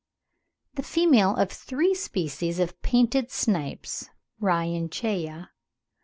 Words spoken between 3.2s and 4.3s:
Snipes